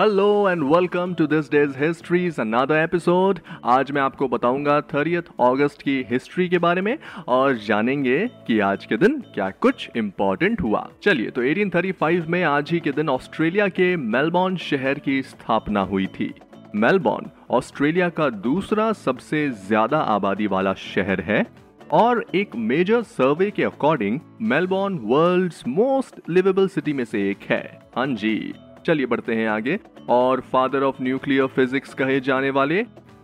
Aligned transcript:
hello 0.00 0.48
and 0.50 0.62
welcome 0.62 1.14
to 1.14 1.26
this 1.26 1.50
day's 1.50 1.72
history's 1.78 2.38
another 2.40 2.74
episode 2.74 3.38
आज 3.66 3.90
मैं 3.92 4.02
आपको 4.02 4.26
बताऊँगा 4.28 4.80
थर्टियथ 4.92 5.30
अगस्त 5.40 5.80
की 5.82 5.96
हिस्ट्री 6.10 6.48
के 6.48 6.58
बारे 6.58 6.80
में 6.80 6.98
और 7.28 7.56
जानेंगे 7.56 8.18
कि 8.46 8.58
आज 8.60 8.84
के 8.84 8.96
दिन 8.96 9.18
क्या 9.34 9.48
कुछ 9.50 9.88
इम्पोर्टेंट 9.96 10.60
हुआ। 10.60 10.86
चलिए 11.02 11.30
तो 11.30 11.42
1835 11.42 12.28
में 12.28 12.42
आज 12.42 12.70
ही 12.70 12.80
के 12.80 12.92
दिन 12.92 13.08
ऑस्ट्रेलिया 13.08 13.68
के 13.68 13.96
मेलबॉर्न 13.96 14.56
शहर 14.56 14.98
की 14.98 15.20
स्थापना 15.22 15.80
हुई 15.80 16.06
थी। 16.06 16.32
मेलबॉर्न 16.74 17.30
ऑस्ट्रेलिया 17.50 18.08
का 18.10 18.30
दूसरा 18.46 18.92
सबसे 18.92 19.48
ज़्यादा 19.66 19.98
आबादी 20.14 20.46
वाला 20.46 20.74
शहर 20.74 21.20
है 21.20 21.44
और 21.92 22.24
एक 22.34 22.56
मेजर 22.70 23.02
सर्वे 23.02 23.50
के 23.50 23.64
according 23.64 24.20
Melbourne 24.42 24.98
world's 25.04 25.62
most 25.68 26.30
liveable 26.30 26.68
city 26.68 26.92
में 26.92 27.04
से 27.04 27.28
एक 27.30 27.50
है। 27.50 27.62
हाँ 27.96 28.06
जी। 28.06 28.54
चलिए 28.88 29.06
बढ़ते 29.06 29.34
हैं 29.34 29.48
आगे। 29.48 29.78
और 30.08 30.40
फादर 30.40 30.82
ऑफ़ 30.82 31.02
न्यूक्लियर 31.02 31.46
फिजिक्स 31.46 31.94
कहे 31.94 32.20
जाने 32.20 32.50
वाले 32.50 32.82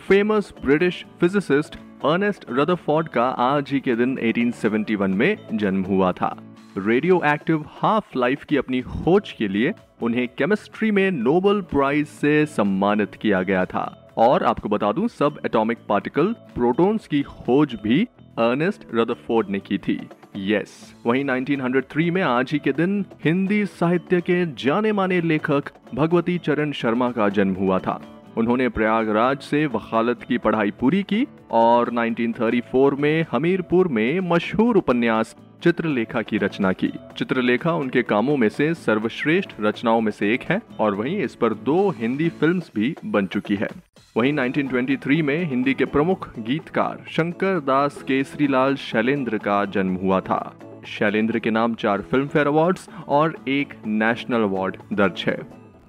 famous 0.09 0.53
British 0.65 1.05
physicist 1.21 1.77
Ernest 2.05 2.45
Rutherford 2.51 3.09
का 3.09 3.25
आज 3.25 3.71
ही 3.71 3.81
के 3.81 3.95
दिन 3.97 4.17
1871 4.19 5.15
में 5.15 5.37
जन्म 5.55 5.83
हुआ 5.83 6.13
था। 6.13 6.37
रेडियो 6.79 7.21
एक्टिव 7.25 7.65
हाफ़ 7.69 8.19
लाइफ 8.19 8.45
की 8.45 8.57
अपनी 8.57 8.81
खोज 8.83 9.33
के 9.33 9.49
लिए 9.49 9.73
उन्हें 10.03 10.29
केमिस्ट्री 10.29 10.91
में 10.91 11.11
नोबेल 11.11 11.61
प्राइज 11.61 12.07
से 12.07 12.47
सम्मानित 12.47 13.15
किया 13.15 13.43
गया 13.43 13.65
था। 13.65 14.13
और 14.17 14.45
आपको 14.45 14.69
बता 14.69 14.93
दूँ, 14.93 15.09
सब 15.09 15.41
एटॉमिक 15.47 15.79
पार्टिकल 15.89 16.33
प्रोटॉन्स 16.55 17.07
की 17.07 17.23
खोज 17.23 17.77
भी 17.83 18.07
अर्नेस्ट 18.39 18.87
रदरफोर्ड 18.95 19.49
ने 19.51 19.59
की 19.59 19.79
थी। 19.79 20.01
यस 20.37 20.95
वहीं 21.07 21.25
1903 21.25 22.11
में 22.11 22.23
आज 22.23 22.53
ही 22.53 22.59
के 22.59 22.73
दिन 22.73 23.05
हिंदी 23.25 23.67
साहित्य 23.67 24.21
के 24.21 24.45
जाने 24.55 24.93
माने 24.93 25.21
लेखक 25.21 25.65
भगवती 25.95 26.39
चरण 26.39 26.73
शर्मा 26.73 27.11
का 27.11 27.29
जन्म 27.29 27.55
हुआ 27.55 27.79
था। 27.79 28.01
उन्होंने 28.37 28.69
प्रयागराज 28.69 29.39
से 29.39 29.67
वकालत 29.67 30.23
की 30.23 30.39
पढ़ाई 30.39 30.71
पूरी 30.71 31.03
की 31.03 31.27
और 31.51 31.91
1934 31.91 32.99
में 32.99 33.27
हमीरपुर 33.33 33.89
में 33.89 34.21
मशहूर 34.21 34.77
उपन्यास 34.77 35.37
चित्रलेखा 35.65 36.23
की 36.23 36.39
रचना 36.39 36.73
की। 36.73 36.89
चित्रलेखा 37.19 37.73
उनके 37.73 38.03
कामों 38.03 38.37
में 38.37 38.49
से 38.49 38.75
सर्वश्रेष्ठ 38.75 39.51
रचनाओं 39.61 40.01
में 40.01 40.13
से 40.13 40.35
एक 40.35 40.43
है 40.43 40.61
और 40.81 40.95
वहीं 40.95 41.17
इस 41.19 41.35
पर 41.35 41.55
दो 41.55 41.91
हिंदी 41.91 42.29
फिल्म्स 42.29 42.71
भी 42.75 42.95
बन 43.05 43.27
चुकी 43.27 43.57
है। 43.57 43.69
वहीं 44.17 44.33
1923 44.33 45.23
में 45.23 45.45
हिंदी 45.45 45.75
के 45.75 45.85
प्रमुख 45.85 46.39
गीतकार 46.39 47.05
शंकर 47.11 47.61
दास 47.61 48.03
केसरीलाल 48.03 48.77
शैलेंद्र 48.77 49.39
का 49.39 49.65
जन्म 49.65 49.95
हुआ 49.95 50.21
था। 50.21 50.57
शैलेंद्र 50.87 51.39
के 51.39 51.51
नाम 51.51 51.75
चार 51.75 52.03
फ़िल्म 52.03 52.27
फेयर 52.27 52.47
अवार्ड्स 52.47 52.89
और 53.09 53.37
एक 53.49 53.75
नेशनल 53.87 54.43
अवार्ड 54.43 54.77
दर्ज 54.93 55.25
है। 55.29 55.39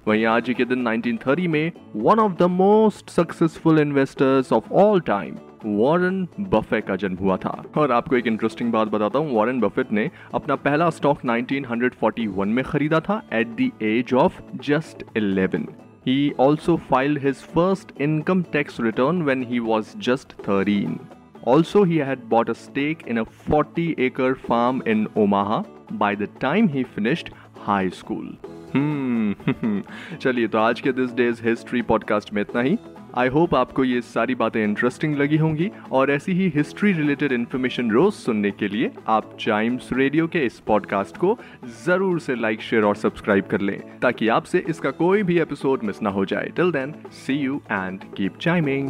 वहीं 0.08 0.25
आज 0.25 0.53
के 0.58 0.66
दिन 0.66 0.88
1930 0.88 1.47
में 1.47 1.72
one 1.96 2.19
of 2.19 2.34
the 2.34 2.44
most 2.44 3.09
successful 3.09 3.80
investors 3.80 4.53
of 4.53 4.72
all 4.72 5.00
time 5.00 5.35
Warren 5.66 6.28
Buffett 6.50 6.81
का 6.81 6.96
जन्म 6.96 7.18
हुआ 7.18 7.38
था 7.46 7.62
और 7.78 7.92
आपको 7.92 8.16
एक 8.16 8.28
इंटरेस्टिंग 8.28 8.72
बात 8.72 8.88
बताता 8.88 9.20
हूँ 9.20 9.34
वॉरेन 9.36 9.59
बफेट 9.59 9.92
ने 9.92 10.09
अपना 10.34 10.56
पहला 10.68 10.90
स्टॉक 10.90 11.22
1941 11.26 12.46
में 12.46 12.64
खरीदा 12.64 13.00
था 13.09 13.22
at 13.34 13.56
the 13.62 13.72
age 13.84 14.14
of 14.14 14.42
just 14.64 15.03
11 15.18 15.68
He 16.06 16.34
also 16.36 16.78
filed 16.78 17.18
his 17.18 17.42
first 17.44 17.92
income 17.98 18.44
tax 18.46 18.80
return 18.80 19.26
when 19.26 19.42
he 19.42 19.59
was 19.59 19.96
just 19.98 20.34
13. 20.44 21.00
Also, 21.44 21.84
he 21.84 21.97
had 22.00 22.30
bought 22.30 22.47
a 22.47 22.56
stake 22.56 23.02
in 23.08 23.18
a 23.18 23.26
40 23.26 23.96
acre 23.97 24.36
farm 24.36 24.84
in 24.86 25.08
Omaha 25.16 25.64
by 25.94 26.14
the 26.14 26.28
time 26.40 26.68
he 26.68 26.84
finished 26.97 27.32
high 27.68 27.90
school. 27.92 28.28
हम्म 28.76 29.82
चलिए 30.22 30.47
तो 30.47 30.58
आज 30.58 30.82
के 30.82 30.92
this 30.92 31.14
day's 31.16 31.42
history 31.44 31.82
podcast 31.82 32.34
में 32.34 32.42
इतना 32.42 32.62
ही 32.62 32.78
I 33.18 33.28
hope 33.28 33.56
आपको 33.56 33.84
ये 33.84 34.02
सारी 34.02 34.36
बातें 34.36 34.64
इंटरेस्टिंग 34.64 35.16
लगी 35.16 35.38
होंगी 35.38 35.72
और 35.92 36.12
ऐसी 36.12 36.31
ही 36.31 36.48
हिस्ट्री 36.56 36.92
रिलेटेड 36.94 37.31
इन्फॉर्मेशन 37.31 37.92
रोज 37.92 38.14
सुनने 38.14 38.52
के 38.52 38.68
लिए 38.68 38.92
आप 39.08 39.38
चाइम्स 39.40 39.90
रेडियो 39.94 40.28
के 40.28 40.40
इस 40.46 40.59
पॉडकास्ट 40.59 41.18
को 41.18 41.38
ज़रूर 41.86 42.20
से 42.20 42.36
लाइक 42.36 42.62
शेयर 42.62 42.84
और 42.84 42.96
सब्सक्राइब 42.96 43.46
कर 43.46 43.62
लें 43.62 43.80
ताकि 44.00 44.28
आपसे 44.28 44.64
इसका 44.70 44.92
कोई 44.92 45.24
भी 45.24 45.40
एपिसोड 45.40 45.84
मिस 45.84 46.02
ना 46.02 46.09
हो 46.09 46.26
जाए। 46.26 46.52
Till 46.56 46.72
then 46.72 46.94
see 47.12 47.34
you 47.34 47.62
and 47.72 48.00
keep 48.18 48.38
chiming 48.38 48.90